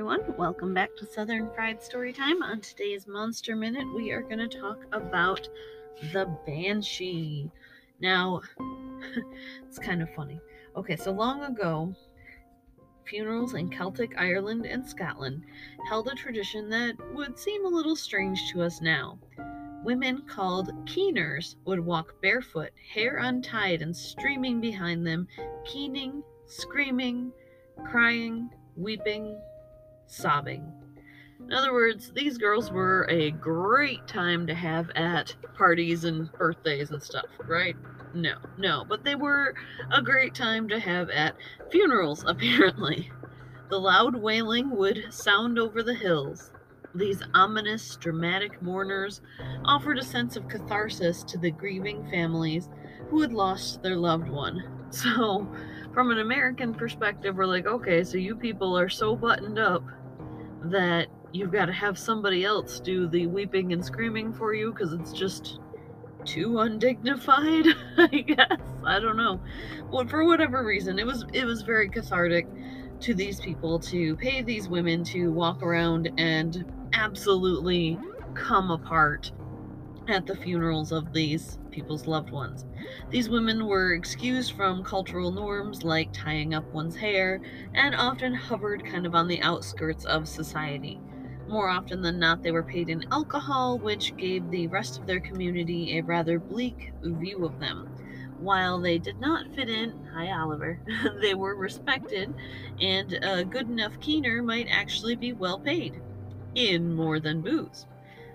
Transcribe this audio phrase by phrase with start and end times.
[0.00, 0.34] everyone.
[0.38, 2.40] Welcome back to Southern Fried Storytime.
[2.42, 5.46] On today's Monster Minute, we are going to talk about
[6.14, 7.50] the Banshee.
[8.00, 8.40] Now,
[9.68, 10.40] it's kind of funny.
[10.74, 11.94] Okay, so long ago,
[13.04, 15.42] funerals in Celtic Ireland and Scotland
[15.90, 19.18] held a tradition that would seem a little strange to us now.
[19.84, 25.28] Women called keeners would walk barefoot, hair untied and streaming behind them,
[25.66, 27.32] keening, screaming,
[27.84, 29.38] crying, weeping,
[30.10, 30.72] sobbing.
[31.46, 36.90] In other words, these girls were a great time to have at parties and birthdays
[36.90, 37.76] and stuff, right?
[38.14, 39.54] No, no, but they were
[39.90, 41.36] a great time to have at
[41.70, 43.10] funerals, apparently.
[43.68, 46.50] The loud wailing would sound over the hills.
[46.94, 49.20] These ominous, dramatic mourners
[49.64, 52.68] offered a sense of catharsis to the grieving families
[53.08, 54.76] who had lost their loved one.
[54.92, 55.46] So,
[55.94, 59.84] from an American perspective, we're like, okay, so you people are so buttoned up
[60.64, 64.92] that you've got to have somebody else do the weeping and screaming for you because
[64.92, 65.60] it's just
[66.24, 67.66] too undignified
[67.98, 68.60] i guess.
[68.84, 69.40] I don't know.
[69.90, 72.46] Well for whatever reason it was it was very cathartic
[73.00, 77.98] to these people to pay these women to walk around and absolutely
[78.34, 79.32] come apart
[80.10, 82.64] at the funerals of these people's loved ones.
[83.10, 87.40] These women were excused from cultural norms like tying up one's hair
[87.74, 91.00] and often hovered kind of on the outskirts of society.
[91.48, 95.20] More often than not, they were paid in alcohol, which gave the rest of their
[95.20, 97.88] community a rather bleak view of them.
[98.38, 100.80] While they did not fit in, hi Oliver,
[101.20, 102.34] they were respected,
[102.80, 106.00] and a good enough keener might actually be well paid
[106.54, 107.86] in more than booze.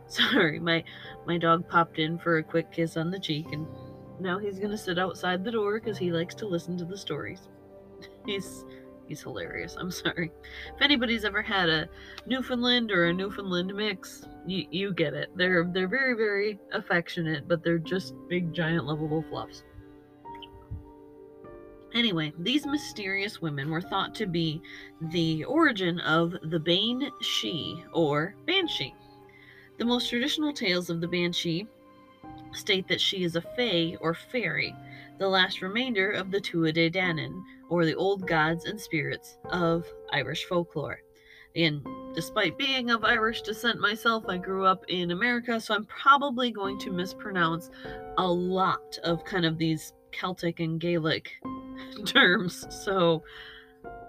[0.08, 0.84] Sorry, my
[1.26, 3.66] my dog popped in for a quick kiss on the cheek, and
[4.20, 7.50] now he's gonna sit outside the door because he likes to listen to the stories.
[8.26, 8.66] He's
[9.08, 9.76] he's hilarious.
[9.80, 10.32] I'm sorry.
[10.76, 11.88] If anybody's ever had a
[12.26, 15.30] Newfoundland or a Newfoundland mix, you you get it.
[15.36, 19.64] They're they're very very affectionate, but they're just big giant lovable fluffs.
[21.94, 24.62] Anyway, these mysterious women were thought to be
[25.00, 28.94] the origin of the Bane She or Banshee.
[29.78, 31.68] The most traditional tales of the Banshee
[32.54, 34.74] state that she is a fae or fairy,
[35.18, 39.86] the last remainder of the Tuatha Dé Danann, or the old gods and spirits of
[40.14, 41.00] Irish folklore.
[41.56, 46.52] And despite being of Irish descent myself, I grew up in America, so I'm probably
[46.52, 47.70] going to mispronounce
[48.18, 51.32] a lot of kind of these Celtic and Gaelic
[52.06, 52.66] terms.
[52.70, 53.24] So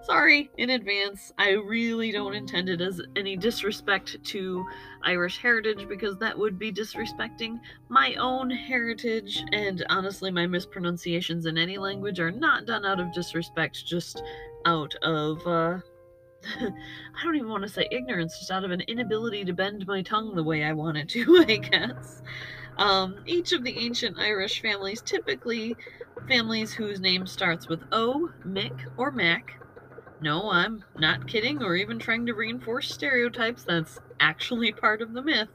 [0.07, 1.33] sorry in advance.
[1.37, 4.65] I really don't intend it as any disrespect to
[5.03, 7.59] Irish heritage because that would be disrespecting
[7.89, 9.43] my own heritage.
[9.51, 14.23] And honestly, my mispronunciations in any language are not done out of disrespect, just
[14.65, 15.79] out of, uh,
[16.61, 20.01] I don't even want to say ignorance, just out of an inability to bend my
[20.03, 22.21] tongue the way I want it to, I guess.
[22.77, 25.75] Um, each of the ancient Irish families, typically
[26.29, 29.57] families whose name starts with O, Mick, or Mac,
[30.21, 33.63] no, I'm not kidding or even trying to reinforce stereotypes.
[33.63, 35.49] That's actually part of the myth.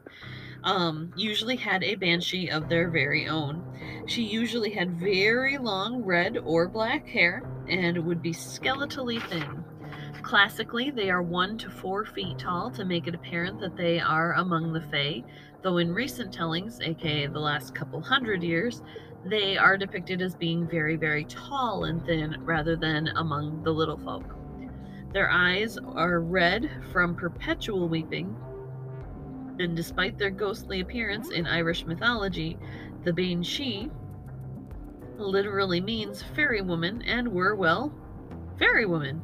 [0.64, 3.64] Um, usually had a banshee of their very own.
[4.06, 9.64] She usually had very long red or black hair and would be skeletally thin.
[10.22, 14.34] Classically, they are one to four feet tall to make it apparent that they are
[14.34, 15.24] among the Fae,
[15.62, 18.82] though in recent tellings, aka the last couple hundred years,
[19.24, 23.98] they are depicted as being very, very tall and thin rather than among the little
[23.98, 24.41] folk.
[25.12, 28.34] Their eyes are red from perpetual weeping,
[29.58, 32.58] and despite their ghostly appearance in Irish mythology,
[33.04, 33.90] the Banshee
[35.18, 37.92] literally means fairy woman and were, well,
[38.58, 39.22] fairy woman.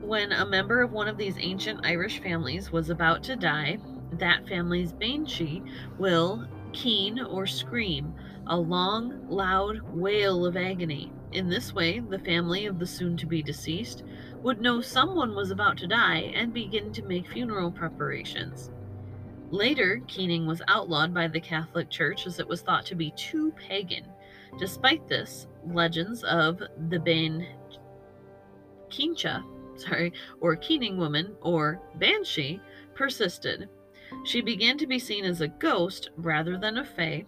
[0.00, 3.78] When a member of one of these ancient Irish families was about to die,
[4.12, 5.62] that family's Banshee
[5.98, 8.14] will keen or scream,
[8.46, 11.12] a long, loud wail of agony.
[11.32, 14.04] In this way, the family of the soon to be deceased
[14.42, 18.70] would know someone was about to die and begin to make funeral preparations.
[19.50, 23.52] Later, keening was outlawed by the Catholic Church as it was thought to be too
[23.52, 24.06] pagan.
[24.58, 27.46] Despite this, legends of the Bean
[28.90, 29.42] Chaointe,
[29.76, 32.60] sorry, or Keening woman, or Banshee,
[32.94, 33.68] persisted.
[34.24, 37.24] She began to be seen as a ghost rather than a fae,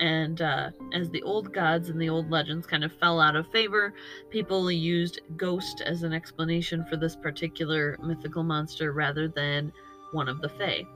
[0.00, 3.46] and uh, as the old gods and the old legends kind of fell out of
[3.52, 3.92] favor,
[4.30, 9.70] people used ghost as an explanation for this particular mythical monster rather than
[10.12, 10.86] one of the Fae.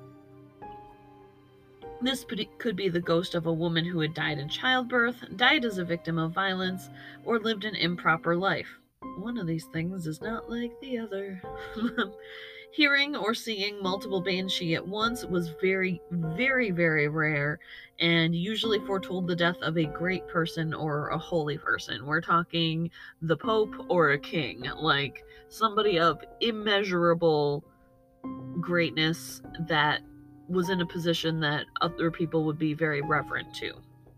[2.01, 2.25] This
[2.59, 5.85] could be the ghost of a woman who had died in childbirth, died as a
[5.85, 6.89] victim of violence,
[7.25, 8.79] or lived an improper life.
[9.19, 11.43] one of these things is not like the other.
[12.75, 17.61] Hearing or seeing multiple banshee at once was very, very, very rare
[18.01, 22.05] and usually foretold the death of a great person or a holy person.
[22.05, 22.91] We're talking
[23.23, 27.65] the Pope or a king, like somebody of immeasurable
[28.61, 30.01] greatness that
[30.49, 33.73] was in a position that other people would be very reverent to.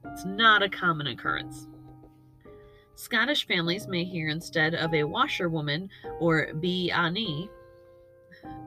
[0.07, 1.69] It's not a common occurrence.
[2.95, 7.51] Scottish families may hear instead of a washerwoman or bean nighe.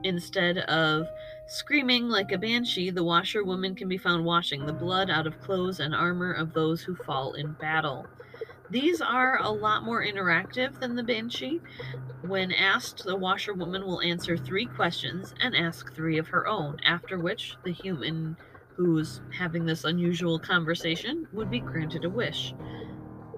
[0.04, 1.06] Instead of
[1.46, 5.80] screaming like a banshee, the washerwoman can be found washing the blood out of clothes
[5.80, 8.06] and armor of those who fall in battle.
[8.70, 11.60] These are a lot more interactive than the banshee.
[12.22, 17.18] When asked, the washerwoman will answer three questions and ask three of her own, after
[17.18, 18.36] which the human
[18.76, 22.54] who's having this unusual conversation would be granted a wish.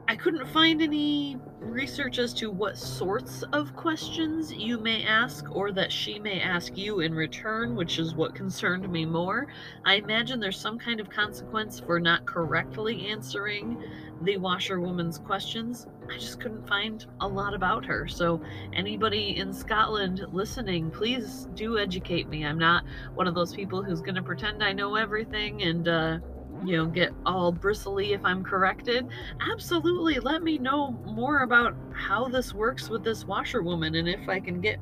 [0.06, 5.72] I couldn't find any research as to what sorts of questions you may ask or
[5.72, 9.46] that she may ask you in return, which is what concerned me more.
[9.84, 13.82] I imagine there's some kind of consequence for not correctly answering
[14.22, 15.86] the washerwoman's questions.
[16.10, 18.06] I just couldn't find a lot about her.
[18.06, 18.40] So,
[18.72, 22.44] anybody in Scotland listening, please do educate me.
[22.44, 22.84] I'm not
[23.14, 26.18] one of those people who's going to pretend I know everything and, uh,
[26.64, 29.06] you know, get all bristly if I'm corrected,
[29.52, 34.40] absolutely let me know more about how this works with this washerwoman and if I
[34.40, 34.78] can get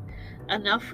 [0.48, 0.92] enough,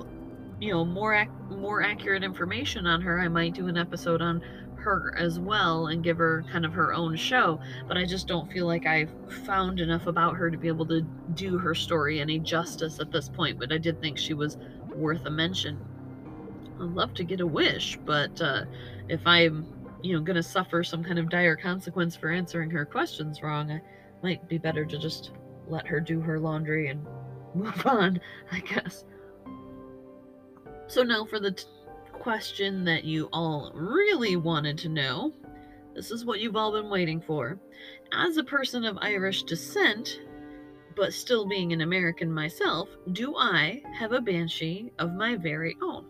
[0.60, 4.42] you know, more ac- more accurate information on her, I might do an episode on
[4.76, 8.50] her as well and give her kind of her own show, but I just don't
[8.52, 9.10] feel like I've
[9.44, 11.02] found enough about her to be able to
[11.34, 14.56] do her story any justice at this point, but I did think she was
[14.94, 15.78] worth a mention.
[16.80, 18.64] I'd love to get a wish, but uh,
[19.08, 19.66] if I'm
[20.06, 23.70] you know, going to suffer some kind of dire consequence for answering her questions wrong,
[23.70, 23.82] it
[24.22, 25.32] might be better to just
[25.68, 27.04] let her do her laundry and
[27.54, 28.20] move on,
[28.52, 29.04] I guess.
[30.86, 31.64] So now for the t-
[32.12, 35.32] question that you all really wanted to know.
[35.94, 37.58] This is what you've all been waiting for.
[38.12, 40.20] As a person of Irish descent,
[40.94, 46.06] but still being an American myself, do I have a banshee of my very own?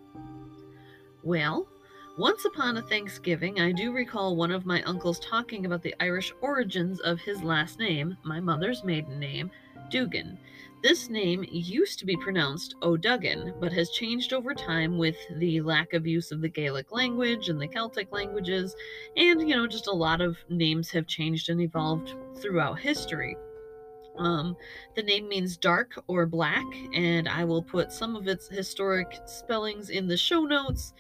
[1.23, 1.69] Well,
[2.17, 6.33] once upon a Thanksgiving, I do recall one of my uncles talking about the Irish
[6.41, 9.51] origins of his last name, my mother's maiden name,
[9.91, 10.39] Dugan.
[10.83, 15.93] This name used to be pronounced O'Duggan, but has changed over time with the lack
[15.93, 18.75] of use of the Gaelic language and the Celtic languages,
[19.17, 23.37] and, you know, just a lot of names have changed and evolved throughout history.
[24.19, 24.57] Um,
[24.95, 26.65] the name means dark or black,
[26.95, 30.95] and I will put some of its historic spellings in the show notes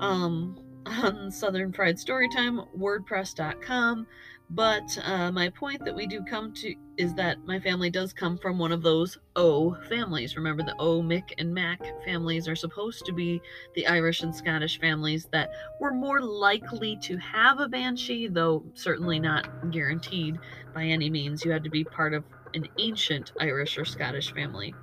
[0.00, 4.06] um, on Southern Fried Storytime, WordPress.com.
[4.54, 8.36] But uh, my point that we do come to is that my family does come
[8.36, 10.36] from one of those O families.
[10.36, 13.40] Remember, the O, Mick, and Mac families are supposed to be
[13.74, 19.18] the Irish and Scottish families that were more likely to have a banshee, though certainly
[19.18, 20.38] not guaranteed
[20.74, 21.46] by any means.
[21.46, 22.22] You had to be part of
[22.54, 24.74] an ancient Irish or Scottish family.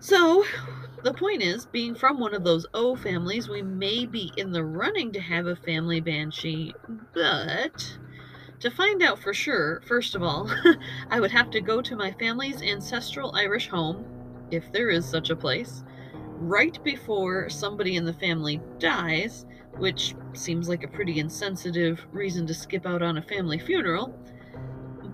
[0.00, 0.44] So,
[1.02, 4.64] the point is, being from one of those O families, we may be in the
[4.64, 6.74] running to have a family banshee,
[7.14, 7.98] but
[8.60, 10.50] to find out for sure, first of all,
[11.10, 14.04] I would have to go to my family's ancestral Irish home,
[14.50, 15.84] if there is such a place,
[16.38, 22.54] right before somebody in the family dies, which seems like a pretty insensitive reason to
[22.54, 24.18] skip out on a family funeral.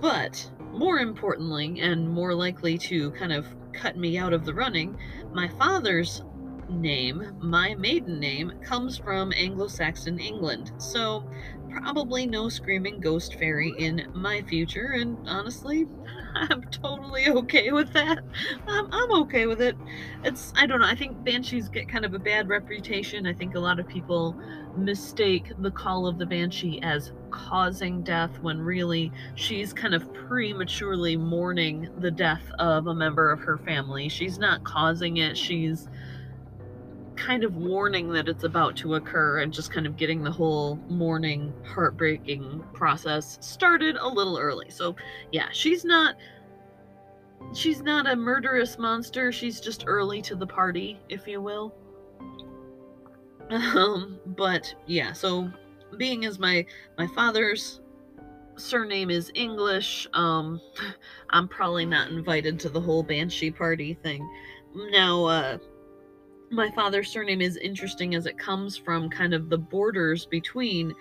[0.01, 4.99] But more importantly, and more likely to kind of cut me out of the running,
[5.33, 6.23] my father's
[6.69, 10.73] name, my maiden name, comes from Anglo Saxon England.
[10.79, 11.29] So,
[11.71, 15.87] probably no screaming ghost fairy in my future, and honestly,
[16.35, 18.19] I'm totally okay with that.
[18.67, 19.77] I'm, I'm okay with it.
[20.25, 23.27] It's, I don't know, I think banshees get kind of a bad reputation.
[23.27, 24.37] I think a lot of people
[24.77, 31.17] mistake the call of the banshee as causing death when really she's kind of prematurely
[31.17, 34.09] mourning the death of a member of her family.
[34.09, 35.89] She's not causing it, she's
[37.21, 40.77] kind of warning that it's about to occur and just kind of getting the whole
[40.89, 44.71] mourning, heartbreaking process started a little early.
[44.71, 44.97] So,
[45.31, 46.17] yeah, she's not
[47.55, 49.31] she's not a murderous monster.
[49.33, 51.75] She's just early to the party, if you will.
[53.51, 55.51] Um, but yeah, so
[55.99, 56.65] being as my
[56.97, 57.81] my father's
[58.57, 60.61] surname is English, um,
[61.31, 64.27] I'm probably not invited to the whole banshee party thing.
[64.93, 65.59] Now, uh,
[66.51, 70.95] my father's surname is interesting as it comes from kind of the borders between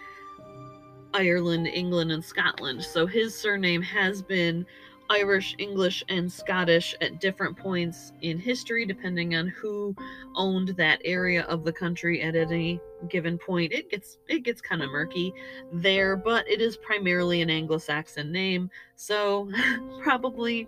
[1.13, 2.83] Ireland, England, and Scotland.
[2.83, 4.65] So his surname has been
[5.09, 9.95] Irish, English, and Scottish at different points in history, depending on who
[10.35, 12.79] owned that area of the country at any
[13.09, 13.73] given point.
[13.73, 15.33] It gets it gets kind of murky
[15.73, 19.49] there, but it is primarily an Anglo-Saxon name, so
[20.03, 20.67] probably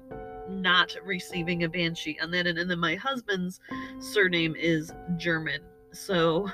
[0.51, 2.17] not receiving a banshee.
[2.21, 3.59] And, and then my husband's
[3.99, 6.49] surname is German, so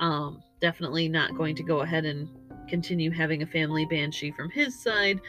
[0.00, 2.28] um, definitely not going to go ahead and
[2.68, 5.20] continue having a family banshee from his side.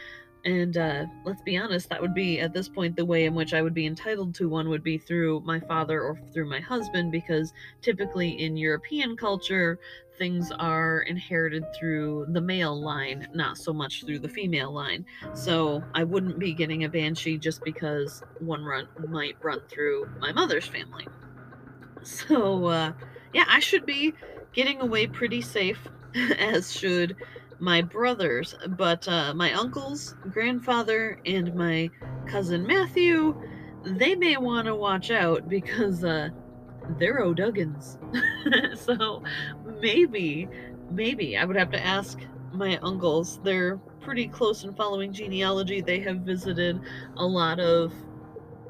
[0.44, 3.54] And uh, let's be honest, that would be at this point the way in which
[3.54, 7.12] I would be entitled to one would be through my father or through my husband,
[7.12, 9.78] because typically in European culture,
[10.18, 15.04] things are inherited through the male line, not so much through the female line.
[15.32, 20.32] So I wouldn't be getting a banshee just because one run might run through my
[20.32, 21.06] mother's family.
[22.02, 22.92] So uh,
[23.32, 24.12] yeah, I should be
[24.52, 27.16] getting away pretty safe, as should
[27.58, 31.90] my brothers, but uh, my uncles, grandfather, and my
[32.26, 33.40] cousin Matthew,
[33.84, 36.28] they may want to watch out because uh,
[36.98, 37.98] they're O'Duggins.
[38.74, 39.22] so
[39.80, 40.48] maybe,
[40.90, 42.18] maybe I would have to ask
[42.52, 43.40] my uncles.
[43.42, 45.80] They're pretty close in following genealogy.
[45.80, 46.80] They have visited
[47.16, 47.92] a lot of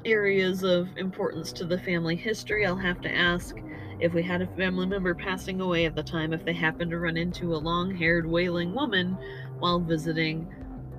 [0.05, 2.67] areas of importance to the family history.
[2.67, 3.57] I'll have to ask
[4.03, 6.99] if we had a family member passing away at the time, if they happened to
[6.99, 9.17] run into a long haired wailing woman
[9.61, 10.53] while visiting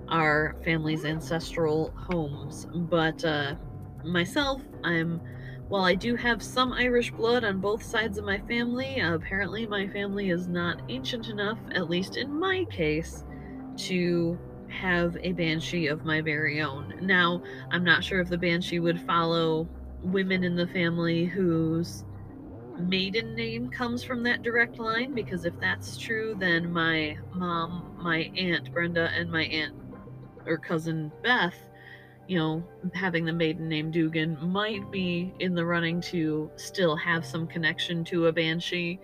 [0.08, 2.66] our family's ancestral homes.
[2.74, 3.56] But uh,
[4.06, 5.22] myself, I'm
[5.68, 9.88] while I do have some Irish blood on both sides of my family, apparently my
[9.88, 13.24] family is not ancient enough, at least in my case,
[13.78, 14.38] to
[14.70, 16.94] have a banshee of my very own.
[17.02, 17.42] Now,
[17.72, 19.68] I'm not sure if the banshee would follow
[20.04, 22.04] women in the family whose
[22.78, 28.32] maiden name comes from that direct line because if that's true then my mom my
[28.38, 29.76] aunt brenda and my aunt
[30.46, 31.56] or cousin beth
[32.28, 32.64] you know
[32.94, 38.04] having the maiden name dugan might be in the running to still have some connection
[38.06, 39.00] to a banshee.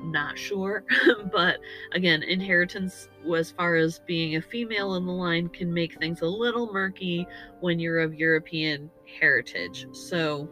[0.00, 0.84] Not sure.
[1.32, 1.58] But
[1.92, 6.26] again inheritance as far as being a female in the line can make things a
[6.26, 7.26] little murky
[7.60, 9.86] when you're of european heritage.
[9.92, 10.48] So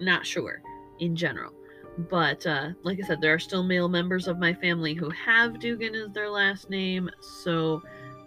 [0.00, 0.62] not sure
[1.00, 1.52] in general
[1.96, 5.60] but uh, like I said, there are still male members of my family who have
[5.60, 7.82] Dugan as their last name, so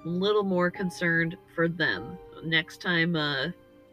[0.06, 2.18] a little more concerned for them.
[2.44, 3.48] Next time uh,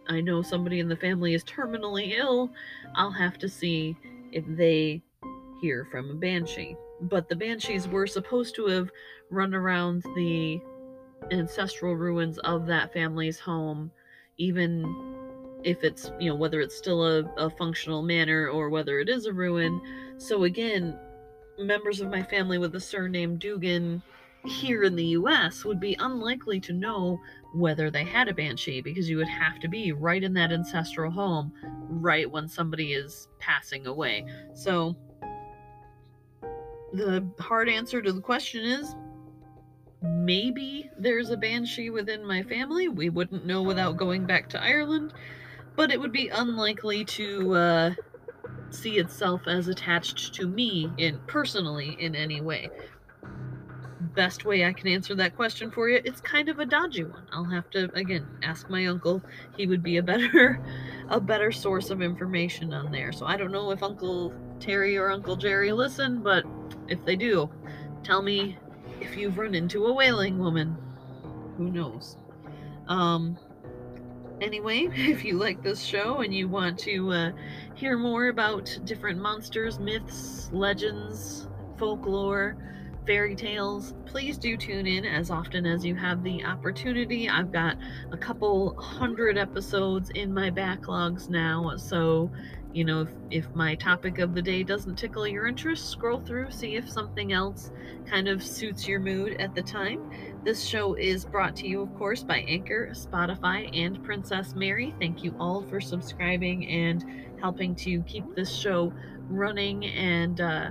[0.09, 2.51] I know somebody in the family is terminally ill,
[2.95, 3.97] I'll have to see
[4.33, 5.03] if they
[5.61, 6.77] hear from a banshee.
[7.01, 8.91] But the banshees were supposed to have
[9.31, 10.61] run around the
[11.31, 13.91] ancestral ruins of that family's home,
[14.37, 15.14] even
[15.65, 19.27] if it's you know whether it's still a, a functional manor or whether it is
[19.27, 19.81] a ruin.
[20.19, 20.97] So again
[21.59, 24.03] members of my family with the surname dugan
[24.45, 27.19] here in the us would be unlikely to know
[27.55, 31.11] whether they had a banshee because you would have to be right in that ancestral
[31.11, 31.53] home
[31.89, 34.27] right when somebody is passing away.
[34.53, 34.97] So
[36.93, 38.95] the hard answer to the question is
[40.03, 42.89] maybe there's a banshee within my family.
[42.89, 45.15] We wouldn't know without going back to ireland
[45.77, 47.95] but it would be unlikely to uh,
[48.71, 52.69] see itself as attached to me in personally in any way.
[54.15, 57.27] Best way I can answer that question for you, it's kind of a dodgy one.
[57.33, 59.23] I'll have to again ask my uncle.
[59.57, 60.61] He would be a better
[61.09, 63.13] a better source of information on there.
[63.13, 66.45] So I don't know if Uncle Terry or Uncle Jerry listen, but
[66.89, 67.51] if they do,
[68.05, 68.57] tell me
[69.01, 70.77] if you've run into a wailing woman.
[71.57, 72.17] Who knows?
[72.87, 73.39] Um
[74.41, 77.33] Anyway, if you like this show and you want to uh,
[77.75, 81.49] hear more about different monsters, myths, legends,
[81.79, 82.57] folklore,
[83.07, 87.29] fairy tales, please do tune in as often as you have the opportunity.
[87.29, 87.77] I've got
[88.13, 92.31] a couple hundred episodes in my backlogs now, so
[92.75, 96.51] you know, if, if my topic of the day doesn't tickle your interest, scroll through,
[96.51, 97.71] see if something else
[98.05, 100.11] kind of suits your mood at the time.
[100.43, 104.93] This show is brought to you, of course, by Anchor, Spotify, and Princess Mary.
[104.99, 107.05] Thank you all for subscribing and
[107.41, 108.93] helping to keep this show
[109.29, 110.71] running and uh,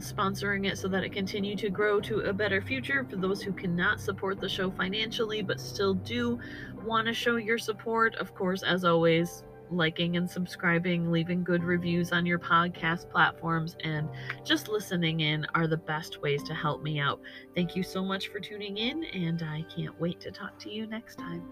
[0.00, 3.52] sponsoring it so that it continue to grow to a better future for those who
[3.52, 6.38] cannot support the show financially but still do
[6.84, 12.12] want to show your support of course as always liking and subscribing, leaving good reviews
[12.12, 14.08] on your podcast platforms, and
[14.44, 17.20] just listening in are the best ways to help me out.
[17.54, 20.86] Thank you so much for tuning in, and I can't wait to talk to you
[20.86, 21.42] next time.